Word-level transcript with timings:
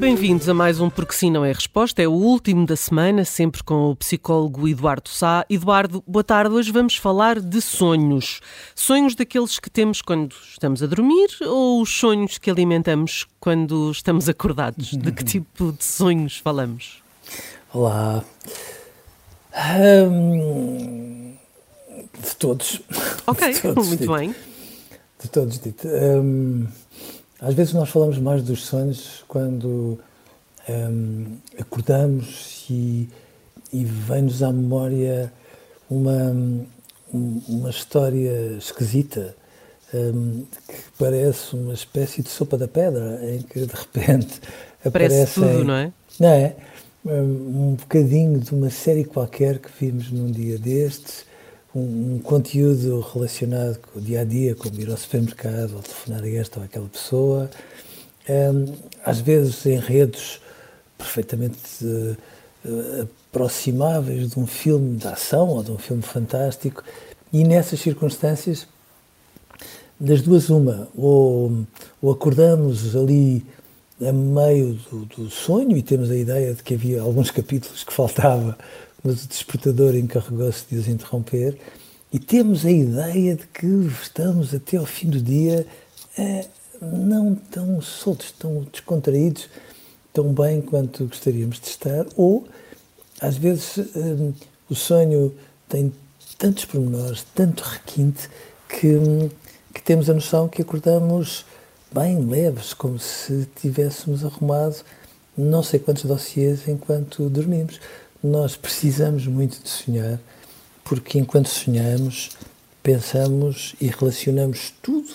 Bem-vindos 0.00 0.48
a 0.48 0.54
mais 0.54 0.80
um 0.80 0.88
Porque 0.88 1.12
Sim 1.12 1.30
Não 1.30 1.44
é 1.44 1.52
Resposta. 1.52 2.00
É 2.00 2.08
o 2.08 2.12
último 2.12 2.64
da 2.64 2.74
semana, 2.74 3.22
sempre 3.22 3.62
com 3.62 3.90
o 3.90 3.96
psicólogo 3.96 4.66
Eduardo 4.66 5.10
Sá. 5.10 5.44
Eduardo, 5.50 6.02
boa 6.06 6.24
tarde. 6.24 6.54
Hoje 6.54 6.72
vamos 6.72 6.96
falar 6.96 7.38
de 7.38 7.60
sonhos. 7.60 8.40
Sonhos 8.74 9.14
daqueles 9.14 9.58
que 9.58 9.68
temos 9.68 10.00
quando 10.00 10.34
estamos 10.34 10.82
a 10.82 10.86
dormir 10.86 11.28
ou 11.42 11.82
os 11.82 11.90
sonhos 11.90 12.38
que 12.38 12.50
alimentamos 12.50 13.26
quando 13.38 13.90
estamos 13.90 14.26
acordados? 14.26 14.92
De 14.96 15.12
que 15.12 15.22
tipo 15.22 15.70
de 15.70 15.84
sonhos 15.84 16.38
falamos? 16.38 17.02
Olá. 17.70 18.24
Hum, 20.10 21.34
de 22.18 22.36
todos. 22.36 22.80
Ok, 23.26 23.52
De 23.52 23.60
todos, 23.60 23.86
muito 23.86 24.00
dito. 24.00 24.14
bem. 24.14 24.34
De 25.22 25.28
todos, 25.28 25.58
dito. 25.60 25.86
Hum, 25.86 26.66
às 27.40 27.54
vezes 27.54 27.72
nós 27.72 27.88
falamos 27.88 28.18
mais 28.18 28.42
dos 28.42 28.66
sonhos 28.66 29.24
quando 29.28 29.98
hum, 30.68 31.36
acordamos 31.58 32.66
e, 32.70 33.08
e 33.72 33.84
vem-nos 33.84 34.42
à 34.42 34.52
memória 34.52 35.32
uma, 35.88 36.30
um- 37.12 37.42
uma 37.48 37.70
história 37.70 38.56
esquisita 38.58 39.34
hum, 39.94 40.44
que 40.68 40.74
parece 40.98 41.54
uma 41.56 41.74
espécie 41.74 42.22
de 42.22 42.28
sopa 42.28 42.56
da 42.58 42.68
pedra 42.68 43.20
em 43.34 43.42
que 43.42 43.66
de 43.66 43.74
repente 43.74 44.40
Parece 44.92 45.24
aparecem 45.24 45.42
tudo, 45.42 45.64
não 45.64 45.74
é? 45.74 45.92
não 46.18 46.28
é? 46.28 46.56
Um 47.04 47.74
bocadinho 47.76 48.38
de 48.38 48.52
uma 48.54 48.68
série 48.70 49.04
qualquer 49.04 49.58
que 49.58 49.70
vimos 49.80 50.10
num 50.10 50.30
dia 50.30 50.58
destes, 50.58 51.24
um, 51.74 52.14
um 52.14 52.18
conteúdo 52.18 53.00
relacionado 53.00 53.78
com 53.78 53.98
o 53.98 54.02
dia 54.02 54.20
a 54.20 54.24
dia, 54.24 54.54
como 54.54 54.80
ir 54.80 54.90
ao 54.90 54.96
supermercado, 54.96 55.76
ou 55.76 55.82
telefonar 55.82 56.22
a 56.22 56.28
esta 56.28 56.58
ou 56.58 56.64
aquela 56.64 56.88
pessoa, 56.88 57.50
Hum, 58.30 58.74
às 59.04 59.18
vezes 59.20 59.66
enredos 59.66 60.40
perfeitamente 60.96 61.58
eh, 62.64 63.06
aproximáveis 63.30 64.30
de 64.30 64.38
um 64.38 64.46
filme 64.46 64.96
de 64.98 65.08
ação 65.08 65.48
ou 65.48 65.64
de 65.64 65.72
um 65.72 65.78
filme 65.78 66.02
fantástico, 66.02 66.84
e 67.32 67.42
nessas 67.42 67.80
circunstâncias 67.80 68.68
das 69.98 70.22
duas 70.22 70.48
uma, 70.48 70.88
ou, 70.94 71.66
ou 72.00 72.12
acordamos 72.12 72.94
ali 72.94 73.44
a 74.06 74.12
meio 74.12 74.78
do, 74.90 75.04
do 75.04 75.30
sonho 75.30 75.76
e 75.76 75.82
temos 75.82 76.10
a 76.10 76.16
ideia 76.16 76.54
de 76.54 76.62
que 76.62 76.74
havia 76.74 77.02
alguns 77.02 77.30
capítulos 77.30 77.84
que 77.84 77.92
faltava, 77.92 78.56
mas 79.04 79.24
o 79.24 79.28
despertador 79.28 79.94
encarregou-se 79.94 80.64
de 80.70 80.76
os 80.76 80.88
interromper, 80.88 81.58
e 82.12 82.18
temos 82.18 82.66
a 82.66 82.70
ideia 82.70 83.36
de 83.36 83.46
que 83.46 83.66
estamos 84.02 84.54
até 84.54 84.76
ao 84.76 84.86
fim 84.86 85.08
do 85.08 85.20
dia 85.20 85.66
eh, 86.18 86.46
não 86.80 87.34
tão 87.34 87.80
soltos, 87.80 88.32
tão 88.32 88.66
descontraídos, 88.72 89.48
tão 90.12 90.32
bem 90.32 90.60
quanto 90.60 91.04
gostaríamos 91.04 91.60
de 91.60 91.68
estar, 91.68 92.06
ou 92.16 92.46
às 93.20 93.36
vezes 93.36 93.78
hum, 93.94 94.32
o 94.68 94.74
sonho 94.74 95.32
tem 95.68 95.92
tantos 96.38 96.64
pormenores, 96.64 97.24
tanto 97.34 97.62
requinte, 97.62 98.28
que, 98.68 98.98
que 99.74 99.82
temos 99.82 100.08
a 100.08 100.14
noção 100.14 100.48
que 100.48 100.62
acordamos 100.62 101.44
bem 101.92 102.18
leves, 102.18 102.72
como 102.72 102.98
se 102.98 103.48
tivéssemos 103.56 104.24
arrumado 104.24 104.76
não 105.36 105.62
sei 105.62 105.80
quantos 105.80 106.04
dossiês 106.04 106.68
enquanto 106.68 107.28
dormimos. 107.28 107.80
Nós 108.22 108.56
precisamos 108.56 109.26
muito 109.26 109.62
de 109.62 109.68
sonhar, 109.68 110.20
porque 110.84 111.18
enquanto 111.18 111.48
sonhamos, 111.48 112.30
pensamos 112.82 113.74
e 113.80 113.86
relacionamos 113.86 114.74
tudo 114.82 115.10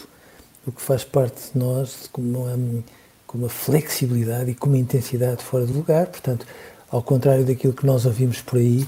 o 0.65 0.71
que 0.71 0.81
faz 0.81 1.03
parte 1.03 1.51
de 1.53 1.59
nós 1.59 2.09
com 2.11 2.21
uma, 2.21 2.57
com 3.27 3.37
uma 3.37 3.49
flexibilidade 3.49 4.51
e 4.51 4.55
com 4.55 4.67
uma 4.67 4.77
intensidade 4.77 5.43
fora 5.43 5.65
de 5.65 5.73
lugar. 5.73 6.07
Portanto, 6.07 6.45
ao 6.89 7.03
contrário 7.03 7.45
daquilo 7.45 7.73
que 7.73 7.85
nós 7.85 8.05
ouvimos 8.05 8.41
por 8.41 8.57
aí, 8.57 8.87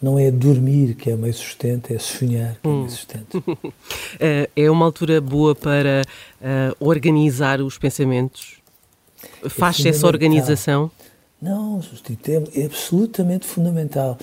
não 0.00 0.18
é 0.18 0.30
dormir 0.30 0.94
que 0.94 1.10
é 1.10 1.16
meio 1.16 1.34
sustento, 1.34 1.92
é 1.92 1.98
sonhar 1.98 2.56
que 2.62 2.68
é 2.68 2.72
meio 2.72 2.90
sustento. 2.90 3.42
Eh, 4.20 4.48
É 4.56 4.70
uma 4.70 4.84
altura 4.84 5.20
boa 5.20 5.54
para 5.54 6.02
eh, 6.40 6.72
organizar 6.78 7.60
os 7.60 7.78
pensamentos? 7.78 8.56
Faz-se 9.48 9.88
essa 9.88 10.06
organização? 10.06 10.90
Não, 11.40 11.80
é, 12.28 12.60
é 12.60 12.64
absolutamente 12.64 13.46
fundamental. 13.46 14.18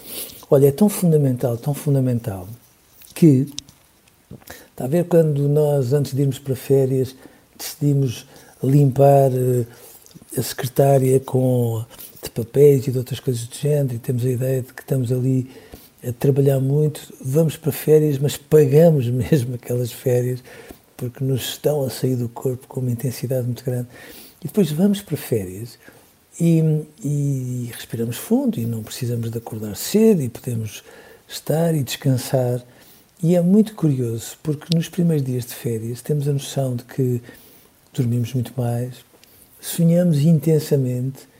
Olha, 0.50 0.68
é 0.68 0.72
tão 0.72 0.90
fundamental, 0.90 1.58
tão 1.58 1.74
fundamental, 1.74 2.48
que 3.14 3.48
está 4.72 4.86
a 4.86 4.88
ver 4.88 5.06
quando 5.06 5.48
nós, 5.48 5.94
antes 5.94 6.14
de 6.14 6.22
irmos 6.22 6.40
para 6.40 6.56
férias, 6.56 7.16
decidimos 7.58 8.26
limpar 8.64 9.32
eh, 9.32 9.66
a 10.38 10.42
secretária 10.42 11.20
com 11.20 11.84
papéis 12.34 12.88
e 12.88 12.92
de 12.92 12.98
outras 12.98 13.20
coisas 13.20 13.46
do 13.46 13.56
género, 13.56 13.96
e 13.96 14.00
temos 14.00 14.26
a 14.26 14.30
ideia 14.30 14.62
de 14.62 14.74
que 14.74 14.82
estamos 14.82 15.12
ali 15.12 15.50
a 16.08 16.12
trabalhar 16.12 16.60
muito, 16.60 17.14
vamos 17.22 17.56
para 17.56 17.72
férias, 17.72 18.20
mas 18.20 18.36
pagamos 18.36 19.08
mesmo 19.10 19.56
aquelas 19.56 19.92
férias, 19.92 20.44
porque 20.98 21.24
nos 21.24 21.42
estão 21.50 21.84
a 21.84 21.90
sair 21.90 22.16
do 22.16 22.30
corpo 22.30 22.68
com 22.68 22.82
uma 22.82 22.92
intensidade 22.92 23.46
muito 23.46 23.64
grande. 23.64 23.88
E 24.42 24.48
depois 24.48 24.72
vamos 24.72 25.02
para 25.02 25.16
férias 25.16 25.78
e, 26.40 26.62
e 27.04 27.72
respiramos 27.74 28.18
fundo 28.18 28.60
e 28.60 28.66
não 28.66 28.84
precisamos 28.84 29.32
de 29.32 29.38
acordar 29.38 29.76
cedo 29.76 30.22
e 30.22 30.30
podemos 30.30 30.84
estar 31.28 31.74
e 31.74 31.84
descansar. 31.84 32.62
E 33.22 33.36
é 33.36 33.42
muito 33.42 33.74
curioso, 33.74 34.38
porque 34.44 34.76
nos 34.76 34.90
primeiros 34.90 35.26
dias 35.26 35.46
de 35.46 35.54
férias 35.54 36.02
temos 36.02 36.28
a 36.28 36.34
noção 36.34 36.76
de 36.76 36.84
que 36.84 37.22
dormimos 37.94 38.34
muito 38.34 38.54
mais, 38.58 38.96
sonhamos 39.62 40.20
intensamente 40.20 41.33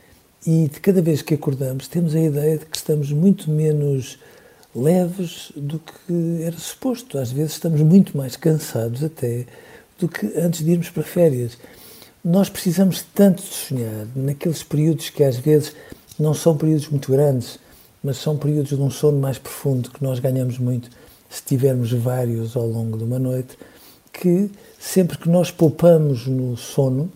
e 0.46 0.68
de 0.68 0.80
cada 0.80 1.00
vez 1.00 1.22
que 1.22 1.34
acordamos 1.34 1.88
temos 1.88 2.14
a 2.14 2.20
ideia 2.20 2.58
de 2.58 2.66
que 2.66 2.76
estamos 2.76 3.10
muito 3.10 3.50
menos 3.50 4.18
leves 4.74 5.52
do 5.56 5.78
que 5.78 6.42
era 6.42 6.56
suposto. 6.58 7.18
Às 7.18 7.30
vezes 7.30 7.52
estamos 7.52 7.80
muito 7.80 8.16
mais 8.16 8.36
cansados 8.36 9.02
até 9.02 9.46
do 9.98 10.08
que 10.08 10.26
antes 10.36 10.64
de 10.64 10.72
irmos 10.72 10.90
para 10.90 11.02
férias. 11.02 11.56
Nós 12.24 12.48
precisamos 12.48 13.04
tanto 13.14 13.42
de 13.42 13.54
sonhar 13.54 14.06
naqueles 14.16 14.62
períodos 14.62 15.10
que 15.10 15.22
às 15.22 15.36
vezes 15.36 15.74
não 16.18 16.34
são 16.34 16.56
períodos 16.56 16.88
muito 16.88 17.10
grandes, 17.10 17.58
mas 18.02 18.18
são 18.18 18.36
períodos 18.36 18.76
de 18.76 18.82
um 18.82 18.90
sono 18.90 19.18
mais 19.18 19.38
profundo 19.38 19.90
que 19.90 20.02
nós 20.02 20.18
ganhamos 20.18 20.58
muito 20.58 20.90
se 21.30 21.42
tivermos 21.42 21.90
vários 21.92 22.56
ao 22.56 22.66
longo 22.66 22.96
de 22.96 23.04
uma 23.04 23.18
noite, 23.18 23.58
que 24.12 24.50
sempre 24.78 25.18
que 25.18 25.28
nós 25.28 25.50
poupamos 25.50 26.26
no 26.26 26.56
sono, 26.56 27.10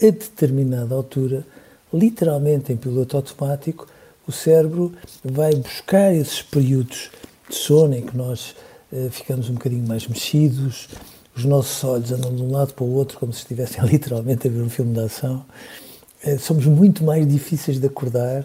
a 0.00 0.04
determinada 0.04 0.94
altura, 0.94 1.46
literalmente 1.92 2.72
em 2.72 2.76
piloto 2.76 3.16
automático, 3.16 3.86
o 4.26 4.32
cérebro 4.32 4.92
vai 5.24 5.54
buscar 5.54 6.14
esses 6.14 6.42
períodos 6.42 7.10
de 7.48 7.56
sono 7.56 7.94
em 7.94 8.02
que 8.02 8.16
nós 8.16 8.54
eh, 8.92 9.08
ficamos 9.10 9.50
um 9.50 9.54
bocadinho 9.54 9.86
mais 9.86 10.06
mexidos, 10.06 10.88
os 11.34 11.44
nossos 11.44 11.82
olhos 11.82 12.12
andam 12.12 12.34
de 12.34 12.42
um 12.42 12.50
lado 12.50 12.74
para 12.74 12.84
o 12.84 12.92
outro 12.92 13.18
como 13.18 13.32
se 13.32 13.40
estivessem 13.40 13.82
literalmente 13.88 14.46
a 14.46 14.50
ver 14.50 14.62
um 14.62 14.70
filme 14.70 14.94
de 14.94 15.00
ação. 15.00 15.44
Eh, 16.22 16.38
somos 16.38 16.66
muito 16.66 17.02
mais 17.02 17.26
difíceis 17.26 17.80
de 17.80 17.86
acordar 17.86 18.44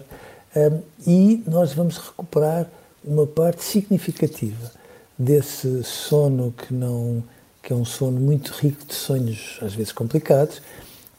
eh, 0.54 0.72
e 1.06 1.42
nós 1.46 1.72
vamos 1.72 1.98
recuperar 1.98 2.66
uma 3.04 3.26
parte 3.26 3.62
significativa 3.62 4.72
desse 5.18 5.82
sono 5.84 6.52
que 6.52 6.72
não 6.72 7.22
que 7.62 7.72
é 7.72 7.76
um 7.76 7.84
sono 7.84 8.18
muito 8.18 8.52
rico 8.52 8.84
de 8.86 8.94
sonhos 8.94 9.58
às 9.60 9.74
vezes 9.74 9.92
complicados, 9.92 10.62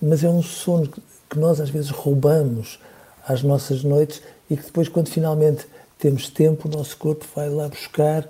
mas 0.01 0.23
é 0.23 0.29
um 0.29 0.41
sono 0.41 0.89
que 1.29 1.37
nós 1.37 1.59
às 1.59 1.69
vezes 1.69 1.89
roubamos 1.89 2.79
às 3.27 3.43
nossas 3.43 3.83
noites 3.83 4.21
e 4.49 4.57
que 4.57 4.63
depois 4.63 4.89
quando 4.89 5.09
finalmente 5.09 5.67
temos 5.97 6.29
tempo 6.29 6.67
o 6.67 6.71
nosso 6.71 6.97
corpo 6.97 7.25
vai 7.35 7.49
lá 7.49 7.67
buscar 7.67 8.27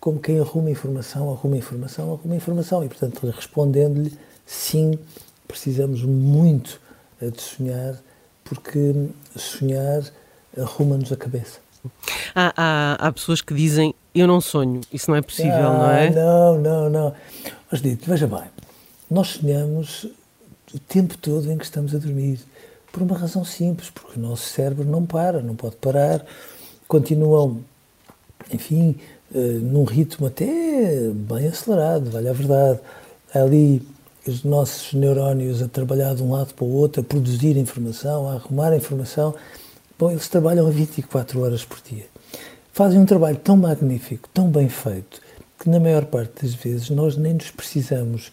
como 0.00 0.18
quem 0.18 0.40
arruma 0.40 0.70
informação, 0.70 1.30
arruma 1.30 1.58
informação, 1.58 2.14
arruma 2.14 2.34
informação. 2.34 2.82
E, 2.82 2.88
portanto, 2.88 3.26
respondendo-lhe, 3.28 4.16
sim, 4.46 4.98
precisamos 5.46 6.02
muito 6.02 6.80
de 7.20 7.40
sonhar, 7.40 7.96
porque 8.42 8.94
sonhar 9.36 10.02
arruma-nos 10.58 11.12
a 11.12 11.16
cabeça. 11.16 11.58
Há, 12.34 12.52
há, 12.56 13.06
há, 13.06 13.12
pessoas 13.12 13.40
que 13.42 13.52
dizem 13.54 13.94
eu 14.14 14.26
não 14.26 14.40
sonho, 14.40 14.80
isso 14.92 15.10
não 15.10 15.16
é 15.16 15.22
possível, 15.22 15.52
ah, 15.52 15.78
não 15.78 15.90
é? 15.90 16.10
Não, 16.10 16.58
não, 16.58 16.90
não. 16.90 17.14
Mas 17.70 17.80
dito, 17.80 18.08
veja 18.08 18.26
bem, 18.26 18.44
nós 19.10 19.28
sonhamos 19.28 20.06
o 20.74 20.78
tempo 20.78 21.16
todo 21.18 21.50
em 21.50 21.58
que 21.58 21.64
estamos 21.64 21.94
a 21.94 21.98
dormir, 21.98 22.40
por 22.92 23.02
uma 23.02 23.16
razão 23.16 23.44
simples, 23.44 23.90
porque 23.90 24.18
o 24.18 24.22
nosso 24.22 24.48
cérebro 24.48 24.84
não 24.84 25.04
para, 25.06 25.40
não 25.40 25.54
pode 25.54 25.76
parar, 25.76 26.24
continuam, 26.88 27.60
enfim, 28.52 28.96
uh, 29.32 29.38
num 29.38 29.84
ritmo 29.84 30.26
até 30.26 31.10
bem 31.14 31.46
acelerado, 31.46 32.10
vale 32.10 32.28
a 32.28 32.32
verdade. 32.32 32.80
Ali 33.32 33.82
os 34.26 34.44
nossos 34.44 34.92
neurónios 34.92 35.62
a 35.62 35.68
trabalhar 35.68 36.14
de 36.14 36.22
um 36.22 36.32
lado 36.32 36.52
para 36.54 36.64
o 36.64 36.72
outro, 36.72 37.00
a 37.00 37.04
produzir 37.04 37.56
informação, 37.56 38.28
a 38.28 38.34
arrumar 38.34 38.74
informação. 38.76 39.34
Bom, 39.98 40.10
eles 40.10 40.28
trabalham 40.28 40.70
24 40.70 41.40
horas 41.40 41.64
por 41.64 41.78
dia. 41.80 42.06
Fazem 42.72 43.00
um 43.00 43.06
trabalho 43.06 43.36
tão 43.36 43.56
magnífico, 43.56 44.28
tão 44.32 44.48
bem 44.48 44.68
feito, 44.68 45.20
que 45.58 45.68
na 45.68 45.80
maior 45.80 46.04
parte 46.06 46.42
das 46.42 46.54
vezes 46.54 46.90
nós 46.90 47.16
nem 47.16 47.34
nos 47.34 47.50
precisamos 47.50 48.32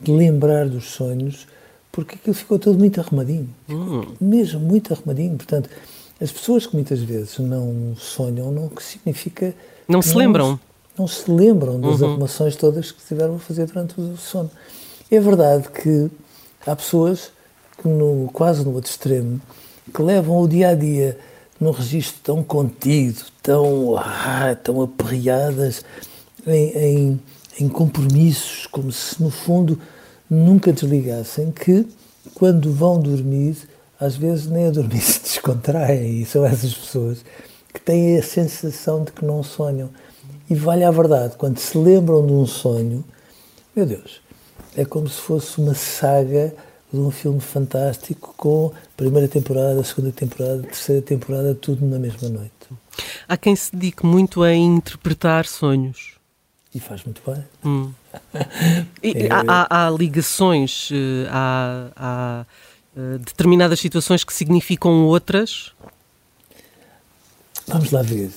de 0.00 0.12
lembrar 0.12 0.68
dos 0.68 0.90
sonhos, 0.90 1.46
porque 1.96 2.16
aquilo 2.16 2.34
ficou 2.34 2.58
tudo 2.58 2.78
muito 2.78 3.00
arrumadinho. 3.00 3.48
Hum. 3.70 4.04
Mesmo 4.20 4.60
muito 4.60 4.92
arrumadinho. 4.92 5.34
Portanto, 5.34 5.70
as 6.20 6.30
pessoas 6.30 6.66
que 6.66 6.76
muitas 6.76 7.00
vezes 7.00 7.38
não 7.38 7.96
sonham, 7.96 8.52
não 8.52 8.68
que 8.68 8.82
significa. 8.82 9.54
Não 9.88 10.02
se 10.02 10.10
não, 10.10 10.18
lembram. 10.18 10.60
Não 10.98 11.08
se 11.08 11.30
lembram 11.30 11.80
das 11.80 12.02
uhum. 12.02 12.10
arrumações 12.10 12.54
todas 12.54 12.92
que 12.92 13.02
tiveram 13.02 13.36
a 13.36 13.38
fazer 13.38 13.64
durante 13.64 13.98
o 13.98 14.14
sono. 14.18 14.50
É 15.10 15.18
verdade 15.18 15.70
que 15.70 16.10
há 16.66 16.76
pessoas 16.76 17.30
que 17.78 17.88
no, 17.88 18.28
quase 18.30 18.62
no 18.62 18.74
outro 18.74 18.90
extremo 18.90 19.40
que 19.94 20.02
levam 20.02 20.38
o 20.38 20.46
dia 20.46 20.68
a 20.68 20.74
dia 20.74 21.18
num 21.58 21.70
registro 21.70 22.20
tão 22.22 22.42
contido, 22.42 23.22
tão, 23.42 23.96
ah, 23.96 24.54
tão 24.62 24.82
aperreadas 24.82 25.82
em, 26.46 26.68
em, 26.76 27.20
em 27.58 27.68
compromissos, 27.70 28.66
como 28.66 28.92
se 28.92 29.22
no 29.22 29.30
fundo 29.30 29.80
nunca 30.28 30.72
desligassem, 30.72 31.50
que 31.50 31.86
quando 32.34 32.72
vão 32.72 33.00
dormir, 33.00 33.56
às 33.98 34.16
vezes 34.16 34.46
nem 34.46 34.66
a 34.66 34.70
dormir 34.70 35.00
se 35.02 35.20
descontraem, 35.20 36.20
e 36.20 36.26
são 36.26 36.44
essas 36.44 36.74
pessoas 36.74 37.24
que 37.72 37.80
têm 37.80 38.18
a 38.18 38.22
sensação 38.22 39.04
de 39.04 39.12
que 39.12 39.24
não 39.24 39.42
sonham. 39.42 39.90
E 40.48 40.54
vale 40.54 40.84
a 40.84 40.90
verdade, 40.90 41.36
quando 41.36 41.58
se 41.58 41.76
lembram 41.76 42.24
de 42.24 42.32
um 42.32 42.46
sonho, 42.46 43.04
meu 43.74 43.84
Deus, 43.84 44.20
é 44.76 44.84
como 44.84 45.08
se 45.08 45.20
fosse 45.20 45.60
uma 45.60 45.74
saga 45.74 46.54
de 46.92 47.00
um 47.00 47.10
filme 47.10 47.40
fantástico 47.40 48.34
com 48.36 48.72
primeira 48.96 49.26
temporada, 49.28 49.82
segunda 49.82 50.12
temporada, 50.12 50.62
terceira 50.62 51.02
temporada, 51.02 51.54
tudo 51.54 51.84
na 51.84 51.98
mesma 51.98 52.28
noite. 52.28 52.52
Há 53.28 53.36
quem 53.36 53.56
se 53.56 53.74
dedique 53.74 54.06
muito 54.06 54.42
a 54.42 54.54
interpretar 54.54 55.46
sonhos. 55.46 56.15
E 56.76 56.80
faz 56.80 57.02
muito 57.04 57.22
bem. 57.26 57.42
Hum. 57.64 57.90
E, 59.02 59.12
é... 59.12 59.28
há, 59.30 59.86
há, 59.86 59.90
ligações, 59.90 60.90
eh, 60.92 61.26
há, 61.30 61.88
há, 61.96 62.46
eh, 62.94 63.16
determinadas 63.16 63.80
situações 63.80 64.22
que 64.22 64.32
significam 64.34 65.06
outras? 65.06 65.72
Vamos 67.66 67.90
lá 67.90 68.02
ver. 68.02 68.30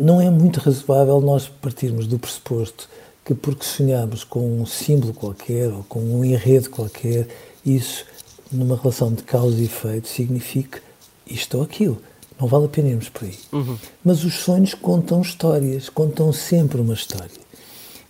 Não 0.00 0.22
é 0.22 0.30
muito 0.30 0.58
razoável 0.58 1.20
nós 1.20 1.48
partirmos 1.48 2.06
do 2.06 2.18
pressuposto 2.18 2.88
que 3.26 3.34
porque 3.34 3.66
sonhamos 3.66 4.24
com 4.24 4.62
um 4.62 4.64
símbolo 4.64 5.12
qualquer 5.12 5.70
ou 5.70 5.84
com 5.84 6.00
um 6.00 6.24
enredo 6.24 6.70
qualquer, 6.70 7.28
isso, 7.62 8.06
numa 8.50 8.76
relação 8.76 9.12
de 9.12 9.22
causa 9.22 9.60
e 9.60 9.66
efeito, 9.66 10.08
significa 10.08 10.80
isto 11.26 11.58
ou 11.58 11.62
aquilo. 11.62 12.00
Não 12.40 12.48
vale 12.48 12.64
a 12.64 12.68
pena 12.68 12.88
irmos 12.88 13.10
por 13.10 13.24
aí. 13.24 13.38
Uhum. 13.52 13.76
Mas 14.02 14.24
os 14.24 14.32
sonhos 14.36 14.72
contam 14.72 15.20
histórias, 15.20 15.90
contam 15.90 16.32
sempre 16.32 16.80
uma 16.80 16.94
história. 16.94 17.41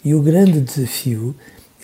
E 0.04 0.14
o 0.14 0.22
grande 0.22 0.60
desafio 0.60 1.34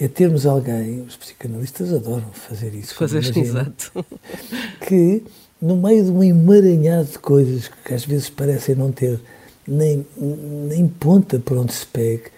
é 0.01 0.09
termos 0.09 0.47
alguém, 0.47 1.03
os 1.03 1.17
psicanalistas 1.17 1.93
adoram 1.93 2.31
fazer 2.33 2.75
isso. 2.75 2.95
Fazer 2.95 3.19
exato. 3.37 3.93
Que, 4.87 5.23
no 5.61 5.77
meio 5.77 6.05
de 6.05 6.11
um 6.11 6.23
emaranhado 6.23 7.09
de 7.09 7.19
coisas 7.19 7.69
que 7.85 7.95
às 7.95 8.05
vezes 8.05 8.31
parecem 8.31 8.75
não 8.75 8.93
ter 8.93 9.21
nem, 9.67 10.07
nem 10.17 10.89
ponta 10.89 11.39
para 11.39 11.61
onde 11.61 11.73
se 11.73 11.87
pegue, 11.87 12.31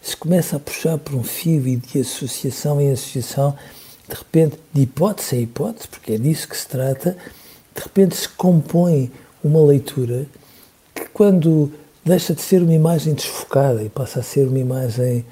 se 0.00 0.16
começa 0.16 0.56
a 0.56 0.60
puxar 0.60 0.96
por 0.96 1.14
um 1.14 1.22
fio 1.22 1.66
e 1.68 1.76
de 1.76 2.00
associação 2.00 2.80
em 2.80 2.92
associação, 2.92 3.56
de 4.08 4.14
repente, 4.14 4.56
de 4.72 4.82
hipótese 4.82 5.36
em 5.36 5.42
hipótese, 5.42 5.88
porque 5.88 6.12
é 6.12 6.18
disso 6.18 6.48
que 6.48 6.56
se 6.56 6.66
trata, 6.66 7.16
de 7.74 7.82
repente 7.82 8.16
se 8.16 8.28
compõe 8.28 9.10
uma 9.42 9.60
leitura 9.60 10.26
que, 10.94 11.04
quando 11.12 11.70
deixa 12.08 12.34
de 12.34 12.40
ser 12.40 12.62
uma 12.62 12.72
imagem 12.72 13.12
desfocada 13.14 13.82
e 13.82 13.88
passa 13.88 14.20
a 14.20 14.22
ser 14.22 14.48
uma 14.48 14.58
imagem 14.58 15.24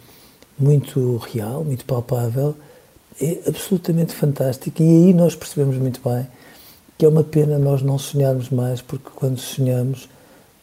muito 0.59 1.17
real, 1.17 1.65
muito 1.65 1.85
palpável, 1.85 2.55
é 3.21 3.39
absolutamente 3.47 4.15
fantástica. 4.15 4.83
E 4.83 4.87
aí 4.87 5.15
nós 5.15 5.35
percebemos 5.35 5.77
muito 5.77 6.01
bem 6.07 6.27
que 6.99 7.05
é 7.05 7.09
uma 7.09 7.25
pena 7.25 7.59
nós 7.59 7.83
não 7.83 7.99
sonharmos 7.99 8.49
mais, 8.51 8.81
porque 8.81 9.09
quando 9.15 9.39
sonhamos 9.39 10.09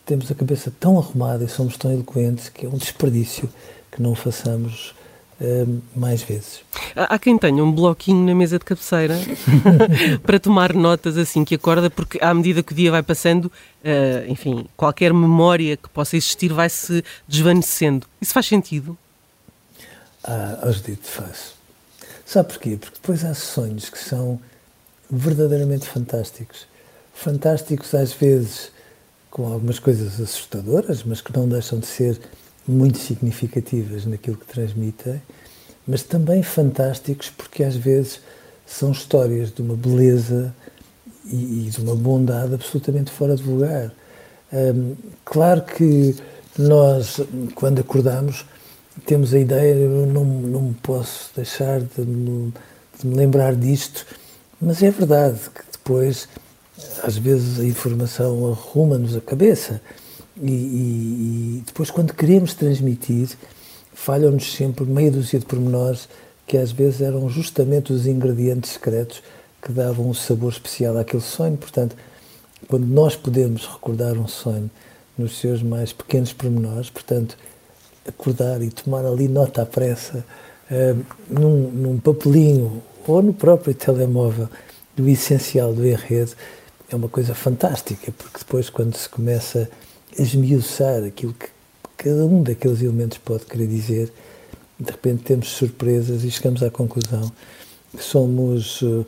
temos 0.06 0.30
a 0.31 0.36
cabeça 0.36 0.71
tão 0.80 0.98
arrumada 0.98 1.44
e 1.44 1.48
somos 1.48 1.77
tão 1.77 1.92
eloquentes 1.92 2.50
que 2.50 2.65
é 2.65 2.69
um 2.69 2.77
desperdício 2.77 3.50
que 3.92 4.01
não 4.01 4.13
façamos 4.15 4.94
uh, 5.40 5.82
mais 5.96 6.22
vezes. 6.22 6.62
Há 6.96 7.18
quem 7.20 7.38
tenha 7.38 7.64
um 7.64 7.72
bloquinho 7.72 8.26
na 8.26 8.36
mesa 8.36 8.60
de 8.60 8.66
cabeceira 8.66 9.16
para 10.24 10.40
tomar 10.40 10.74
notas 10.74 11.18
assim 11.18 11.44
que 11.44 11.56
acorda, 11.56 11.90
porque 11.90 12.20
à 12.22 12.34
medida 12.34 12.64
que 12.64 12.74
o 12.74 12.76
dia 12.76 12.92
vai 12.92 13.04
passando, 13.04 13.46
uh, 13.46 14.30
enfim, 14.30 14.66
qualquer 14.76 15.14
memória 15.14 15.78
que 15.78 15.90
possa 15.90 16.16
existir 16.16 16.52
vai 16.52 16.70
se 16.70 17.04
desvanecendo. 17.28 18.08
Isso 18.22 18.34
faz 18.34 18.46
sentido? 18.48 18.98
Ah, 20.24 20.60
aos 20.64 20.82
dito 20.82 21.06
faz. 21.06 21.54
Sabe 22.26 22.50
porquê? 22.50 22.78
Porque 22.78 22.96
depois 23.02 23.26
há 23.26 23.34
sonhos 23.34 23.90
que 23.90 24.00
são 24.00 24.40
verdadeiramente 25.12 25.88
fantásticos. 25.88 26.66
Fantásticos 27.14 27.94
às 27.94 28.14
vezes 28.14 28.72
com 29.30 29.52
algumas 29.52 29.80
coisas 29.80 30.22
assustadoras, 30.22 31.04
mas 31.04 31.20
que 31.20 31.36
não 31.36 31.50
deixam 31.50 31.80
de 31.80 31.88
ser 31.88 32.20
muito 32.68 32.98
significativas 32.98 34.06
naquilo 34.06 34.38
que 34.38 34.45
transmitem, 34.45 35.21
mas 35.88 36.04
também 36.04 36.42
fantásticos 36.42 37.30
porque 37.30 37.63
às 37.63 37.75
vezes 37.75 38.21
são 38.65 38.91
histórias 38.91 39.53
de 39.53 39.62
uma 39.62 39.75
beleza 39.75 40.53
e, 41.25 41.67
e 41.67 41.70
de 41.70 41.82
uma 41.82 41.96
bondade 41.96 42.53
absolutamente 42.53 43.12
fora 43.12 43.36
de 43.36 43.43
lugar. 43.43 43.91
Um, 44.51 44.96
claro 45.25 45.62
que 45.62 46.15
nós, 46.58 47.20
quando 47.55 47.79
acordamos, 47.79 48.46
temos 49.05 49.34
a 49.34 49.39
ideia, 49.39 49.74
eu 49.74 50.05
não, 50.05 50.24
não 50.24 50.74
posso 50.82 51.32
deixar 51.36 51.82
de 51.82 52.01
me, 52.01 52.53
de 53.00 53.08
me 53.08 53.15
lembrar 53.15 53.55
disto, 53.55 54.05
mas 54.62 54.82
é 54.84 54.91
verdade 54.91 55.39
que 55.53 55.62
depois, 55.72 56.29
às 57.03 57.17
vezes, 57.17 57.60
a 57.60 57.65
informação 57.65 58.51
arruma-nos 58.51 59.15
a 59.15 59.22
cabeça 59.22 59.82
e, 60.42 60.52
e, 60.52 61.58
e 61.60 61.63
depois, 61.66 61.92
quando 61.92 62.13
queremos 62.13 62.54
transmitir, 62.54 63.30
falham-nos 63.94 64.54
sempre 64.54 64.86
meia 64.86 65.12
dúzia 65.12 65.40
de 65.40 65.46
pormenores 65.46 66.08
que 66.46 66.58
às 66.58 66.72
vezes 66.72 67.02
eram 67.02 67.30
justamente 67.30 67.94
os 67.94 68.06
ingredientes 68.06 68.72
secretos 68.72 69.22
que 69.62 69.72
davam 69.72 70.10
um 70.10 70.13
sabor 70.13 70.52
especial 70.52 70.98
àquele 70.98 71.22
sonho. 71.22 71.58
Portanto, 71.58 71.96
quando 72.68 72.86
nós 72.86 73.16
podemos 73.16 73.66
recordar 73.66 74.18
um 74.18 74.28
sonho 74.28 74.70
nos 75.18 75.40
seus 75.40 75.62
mais 75.62 75.94
pequenos 75.94 76.34
pormenores, 76.34 76.90
portanto, 76.90 77.38
acordar 78.08 78.62
e 78.62 78.70
tomar 78.70 79.06
ali 79.06 79.28
nota 79.28 79.62
à 79.62 79.66
pressa, 79.66 80.25
uh, 80.70 81.06
num, 81.30 81.70
num 81.72 82.00
papelinho 82.00 82.82
ou 83.08 83.22
no 83.22 83.34
próprio 83.34 83.74
telemóvel, 83.74 84.50
do 84.96 85.08
essencial 85.10 85.74
do 85.74 85.86
enredo, 85.86 86.34
é 86.90 86.96
uma 86.96 87.10
coisa 87.10 87.34
fantástica, 87.34 88.12
porque 88.12 88.40
depois, 88.40 88.70
quando 88.70 88.96
se 88.96 89.10
começa 89.10 89.70
esmiuçar 90.17 91.03
aquilo 91.03 91.34
que 91.34 91.48
cada 91.98 92.25
um 92.25 92.43
daqueles 92.43 92.82
elementos 92.82 93.17
pode 93.17 93.46
querer 93.46 93.67
dizer, 93.67 94.12
de 94.79 94.91
repente 94.91 95.24
temos 95.24 95.50
surpresas 95.50 96.24
e 96.24 96.32
chegamos 96.32 96.62
à 96.62 96.70
conclusão 96.70 97.32
que 97.96 98.03
somos 98.03 98.82
eh, 98.84 99.05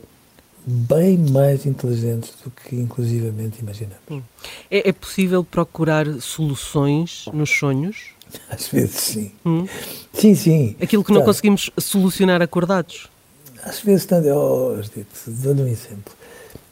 bem 0.66 1.18
mais 1.18 1.66
inteligentes 1.66 2.32
do 2.42 2.50
que 2.50 2.76
inclusivamente 2.76 3.60
imaginamos. 3.60 4.24
É, 4.70 4.88
é 4.88 4.92
possível 4.92 5.44
procurar 5.44 6.06
soluções 6.20 7.26
nos 7.32 7.50
sonhos? 7.50 8.10
Às 8.50 8.68
vezes 8.68 8.96
sim. 8.96 9.32
Hum? 9.44 9.66
Sim, 10.12 10.34
sim. 10.34 10.76
Aquilo 10.80 11.04
que 11.04 11.12
não 11.12 11.20
tá. 11.20 11.26
conseguimos 11.26 11.70
solucionar 11.78 12.40
acordados? 12.42 13.08
Às 13.62 13.80
vezes, 13.80 14.06
tanto, 14.06 14.28
oh, 14.28 14.80
dou-lhe 15.26 15.62
um 15.62 15.68
exemplo. 15.68 16.12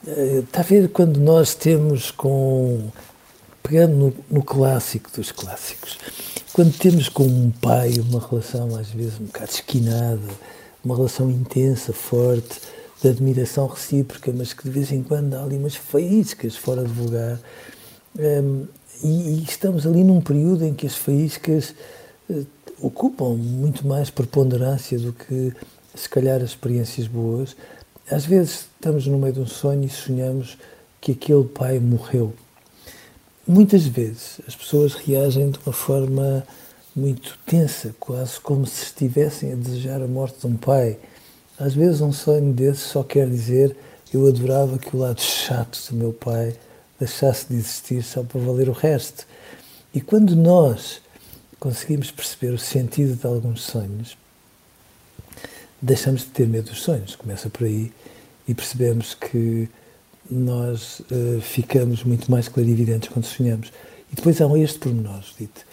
Está 0.06 0.60
eh, 0.60 0.62
a 0.62 0.62
ver 0.62 0.88
quando 0.90 1.18
nós 1.18 1.54
temos 1.54 2.10
com 2.10 2.90
pegando 3.64 3.96
no, 3.96 4.14
no 4.30 4.42
clássico 4.42 5.10
dos 5.10 5.32
clássicos, 5.32 5.98
quando 6.52 6.76
temos 6.76 7.08
com 7.08 7.24
um 7.24 7.50
pai 7.50 7.94
uma 7.98 8.20
relação 8.20 8.76
às 8.76 8.90
vezes 8.90 9.18
um 9.18 9.24
bocado 9.24 9.50
esquinada, 9.50 10.20
uma 10.84 10.94
relação 10.94 11.30
intensa, 11.30 11.94
forte, 11.94 12.60
de 13.00 13.08
admiração 13.08 13.66
recíproca, 13.66 14.30
mas 14.36 14.52
que 14.52 14.64
de 14.64 14.70
vez 14.70 14.92
em 14.92 15.02
quando 15.02 15.34
há 15.34 15.42
ali 15.42 15.56
umas 15.56 15.74
faíscas 15.74 16.56
fora 16.56 16.84
de 16.84 17.00
lugar. 17.00 17.40
Um, 18.18 18.66
e, 19.02 19.08
e, 19.08 19.42
estamos 19.42 19.86
ali 19.86 20.04
num 20.04 20.20
período 20.20 20.64
em 20.64 20.74
que 20.74 20.86
as 20.86 20.94
faíscas 20.94 21.74
uh, 22.28 22.46
ocupam 22.80 23.34
muito 23.34 23.86
mais 23.86 24.10
preponderância 24.10 24.98
do 24.98 25.12
que, 25.12 25.52
se 25.94 26.08
calhar, 26.08 26.36
as 26.36 26.50
experiências 26.50 27.06
boas. 27.06 27.56
Às 28.10 28.26
vezes 28.26 28.68
estamos 28.76 29.06
no 29.06 29.18
meio 29.18 29.32
de 29.32 29.40
um 29.40 29.46
sonho 29.46 29.84
e 29.84 29.88
sonhamos 29.88 30.58
que 31.00 31.12
aquele 31.12 31.44
pai 31.44 31.78
morreu. 31.78 32.32
Muitas 33.46 33.86
vezes 33.86 34.40
as 34.48 34.56
pessoas 34.56 34.94
reagem 34.94 35.50
de 35.50 35.58
uma 35.66 35.72
forma 35.72 36.46
muito 36.96 37.38
tensa, 37.44 37.94
quase 38.00 38.40
como 38.40 38.66
se 38.66 38.84
estivessem 38.84 39.52
a 39.52 39.54
desejar 39.54 40.00
a 40.00 40.06
morte 40.06 40.40
de 40.40 40.46
um 40.46 40.56
pai. 40.56 40.98
Às 41.58 41.74
vezes 41.74 42.00
um 42.00 42.10
sonho 42.10 42.54
desse 42.54 42.80
só 42.80 43.02
quer 43.02 43.28
dizer 43.28 43.76
eu 44.14 44.26
adorava 44.26 44.78
que 44.78 44.96
o 44.96 44.98
lado 44.98 45.20
chato 45.20 45.78
do 45.90 45.96
meu 45.96 46.12
pai 46.12 46.56
deixasse 46.98 47.46
de 47.48 47.56
existir 47.56 48.02
só 48.02 48.22
para 48.22 48.40
valer 48.40 48.70
o 48.70 48.72
resto. 48.72 49.26
E 49.92 50.00
quando 50.00 50.34
nós 50.34 51.02
conseguimos 51.60 52.10
perceber 52.10 52.54
o 52.54 52.58
sentido 52.58 53.14
de 53.14 53.26
alguns 53.26 53.62
sonhos, 53.62 54.16
deixamos 55.82 56.22
de 56.22 56.28
ter 56.28 56.46
medo 56.46 56.70
dos 56.70 56.80
sonhos. 56.80 57.14
Começa 57.14 57.50
por 57.50 57.66
aí 57.66 57.92
e 58.48 58.54
percebemos 58.54 59.12
que 59.12 59.68
nós 60.30 61.00
uh, 61.00 61.40
ficamos 61.40 62.02
muito 62.04 62.30
mais 62.30 62.48
clarividentes 62.48 63.08
quando 63.08 63.24
sonhamos. 63.24 63.72
E 64.12 64.16
depois 64.16 64.40
há 64.40 64.58
este 64.58 64.78
pormenor, 64.78 65.22
dito, 65.38 65.64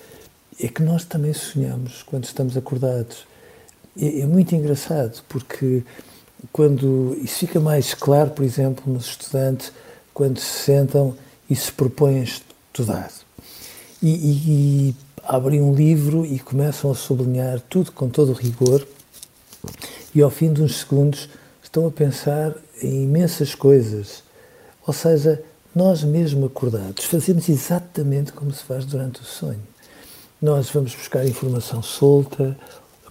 é 0.60 0.68
que 0.68 0.84
nós 0.84 1.06
também 1.06 1.34
sonhamos 1.34 2.04
quando 2.04 2.26
estamos 2.26 2.58
acordados. 2.58 3.26
É, 4.00 4.22
é, 4.22 4.26
muito 4.26 4.56
engraçado, 4.56 5.22
porque 5.28 5.84
quando 6.52 7.18
isso 7.22 7.40
fica 7.40 7.60
mais 7.60 7.94
claro, 7.94 8.32
por 8.32 8.44
exemplo, 8.44 8.92
nos 8.92 9.08
estudantes, 9.08 9.72
quando 10.14 10.40
se 10.40 10.64
sentam 10.64 11.16
e 11.50 11.56
se 11.56 11.72
propõem 11.72 12.22
a 12.22 12.24
estudar. 12.24 13.12
E, 14.02 14.10
e, 14.10 14.32
e 14.90 14.96
abrem 15.24 15.62
um 15.62 15.74
livro 15.74 16.26
e 16.26 16.40
começam 16.40 16.92
a 16.92 16.96
sublinhar 16.96 17.62
tudo 17.70 17.92
com 17.92 18.10
todo 18.10 18.32
o 18.32 18.36
rigor, 18.36 18.86
e 20.14 20.22
ao 20.22 20.30
fim 20.30 20.52
de 20.52 20.62
uns 20.62 20.78
segundos 20.80 21.30
estão 21.64 21.88
a 21.88 21.92
pensar 21.92 22.56
em 22.82 23.04
imensas 23.04 23.56
coisas. 23.56 24.24
Ou 24.86 24.94
seja, 24.94 25.42
nós 25.76 26.04
mesmo 26.04 26.46
acordados 26.48 27.06
fazemos 27.06 27.48
exatamente 27.48 28.34
como 28.34 28.52
se 28.52 28.64
faz 28.64 28.86
durante 28.86 29.22
o 29.22 29.24
sonho. 29.24 29.62
Nós 30.42 30.70
vamos 30.70 30.96
buscar 30.96 31.26
informação 31.26 31.82
solta, 31.82 32.58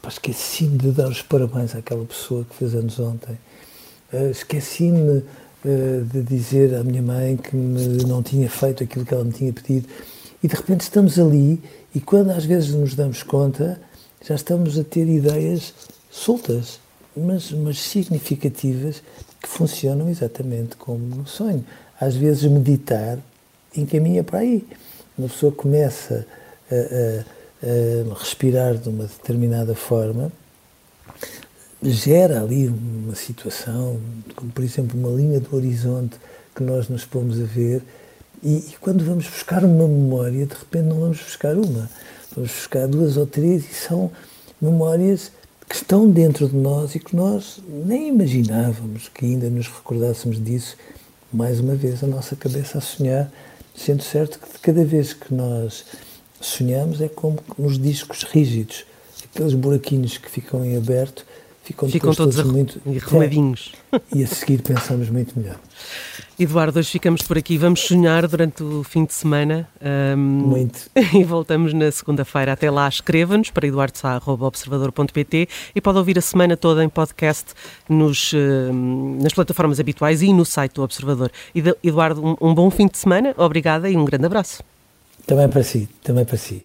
esqueci-me 0.08 0.76
de 0.78 0.90
dar 0.90 1.08
os 1.08 1.22
parabéns 1.22 1.74
àquela 1.74 2.04
pessoa 2.04 2.44
que 2.44 2.56
fez 2.56 2.74
anos 2.74 2.98
ontem, 2.98 3.38
uh, 4.12 4.30
esqueci-me 4.30 5.18
uh, 5.18 6.04
de 6.04 6.22
dizer 6.22 6.74
à 6.74 6.82
minha 6.82 7.02
mãe 7.02 7.36
que 7.36 7.54
não 7.54 8.22
tinha 8.22 8.48
feito 8.50 8.82
aquilo 8.82 9.04
que 9.04 9.14
ela 9.14 9.24
me 9.24 9.32
tinha 9.32 9.52
pedido. 9.52 9.88
E 10.42 10.48
de 10.48 10.54
repente 10.54 10.80
estamos 10.80 11.18
ali 11.18 11.62
e 11.94 12.00
quando 12.00 12.30
às 12.30 12.44
vezes 12.44 12.74
nos 12.74 12.94
damos 12.94 13.22
conta, 13.22 13.80
já 14.26 14.34
estamos 14.34 14.78
a 14.78 14.84
ter 14.84 15.06
ideias 15.08 15.72
soltas, 16.10 16.80
mas, 17.16 17.50
mas 17.52 17.78
significativas, 17.78 19.02
que 19.42 19.48
funcionam 19.48 20.08
exatamente 20.08 20.76
como 20.76 20.98
no 20.98 21.26
sonho. 21.26 21.64
Às 22.00 22.14
vezes 22.14 22.50
meditar 22.50 23.18
encaminha 23.76 24.22
para 24.24 24.40
aí. 24.40 24.66
Uma 25.16 25.28
pessoa 25.28 25.52
começa 25.52 26.26
a, 26.70 26.74
a, 26.74 28.10
a 28.10 28.18
respirar 28.18 28.76
de 28.76 28.88
uma 28.88 29.04
determinada 29.04 29.74
forma, 29.74 30.32
gera 31.82 32.42
ali 32.42 32.68
uma 32.68 33.14
situação, 33.14 34.00
como 34.36 34.50
por 34.52 34.64
exemplo 34.64 34.98
uma 34.98 35.10
linha 35.10 35.40
do 35.40 35.54
horizonte 35.54 36.16
que 36.54 36.62
nós 36.62 36.88
nos 36.88 37.04
pomos 37.04 37.40
a 37.40 37.44
ver, 37.44 37.82
e, 38.42 38.56
e, 38.56 38.76
quando 38.80 39.04
vamos 39.04 39.26
buscar 39.26 39.62
uma 39.64 39.86
memória, 39.86 40.46
de 40.46 40.54
repente 40.54 40.84
não 40.84 41.00
vamos 41.00 41.18
buscar 41.18 41.54
uma, 41.56 41.90
vamos 42.34 42.50
buscar 42.50 42.86
duas 42.88 43.18
ou 43.18 43.26
três, 43.26 43.70
e 43.70 43.74
são 43.74 44.10
memórias 44.60 45.30
que 45.70 45.76
estão 45.76 46.10
dentro 46.10 46.48
de 46.48 46.56
nós 46.56 46.96
e 46.96 46.98
que 46.98 47.14
nós 47.14 47.62
nem 47.68 48.08
imaginávamos 48.08 49.08
que 49.08 49.24
ainda 49.24 49.48
nos 49.48 49.68
recordássemos 49.68 50.42
disso. 50.42 50.76
Mais 51.32 51.60
uma 51.60 51.76
vez, 51.76 52.02
a 52.02 52.08
nossa 52.08 52.34
cabeça 52.34 52.78
a 52.78 52.80
sonhar, 52.80 53.30
sendo 53.72 54.02
certo 54.02 54.40
que 54.40 54.58
cada 54.58 54.84
vez 54.84 55.12
que 55.12 55.32
nós 55.32 55.84
sonhamos 56.40 57.00
é 57.00 57.08
como 57.08 57.38
nos 57.56 57.78
discos 57.78 58.24
rígidos, 58.24 58.84
aqueles 59.32 59.54
buraquinhos 59.54 60.18
que 60.18 60.28
ficam 60.28 60.64
em 60.64 60.76
aberto, 60.76 61.24
ficam, 61.62 61.88
ficam 61.88 62.14
todos, 62.14 62.36
todos 62.36 62.50
muito 62.50 62.80
arrumadinhos. 62.86 63.72
É, 63.92 64.00
e 64.14 64.24
a 64.24 64.26
seguir 64.26 64.62
pensamos 64.62 65.08
muito 65.08 65.38
melhor. 65.38 65.56
Eduardo, 66.38 66.78
hoje 66.78 66.90
ficamos 66.90 67.22
por 67.22 67.36
aqui. 67.36 67.58
Vamos 67.58 67.80
sonhar 67.80 68.26
durante 68.26 68.62
o 68.62 68.82
fim 68.82 69.04
de 69.04 69.12
semana. 69.12 69.68
Um, 69.80 70.16
Muito. 70.16 70.90
E 71.12 71.22
voltamos 71.22 71.74
na 71.74 71.90
segunda-feira. 71.92 72.52
Até 72.52 72.70
lá, 72.70 72.88
escreva-nos 72.88 73.50
para 73.50 73.66
eduardosá.observador.pt 73.66 75.48
e 75.74 75.80
pode 75.80 75.98
ouvir 75.98 76.16
a 76.16 76.22
semana 76.22 76.56
toda 76.56 76.82
em 76.82 76.88
podcast 76.88 77.52
nos, 77.88 78.32
nas 79.20 79.34
plataformas 79.34 79.78
habituais 79.78 80.22
e 80.22 80.32
no 80.32 80.46
site 80.46 80.74
do 80.74 80.82
Observador. 80.82 81.30
Eduardo, 81.84 82.24
um, 82.24 82.36
um 82.40 82.54
bom 82.54 82.70
fim 82.70 82.86
de 82.86 82.96
semana. 82.96 83.34
Obrigada 83.36 83.90
e 83.90 83.96
um 83.96 84.04
grande 84.04 84.24
abraço. 84.24 84.62
Também 85.26 85.48
para 85.48 85.62
si, 85.62 85.88
também 86.02 86.24
para 86.24 86.38
si. 86.38 86.64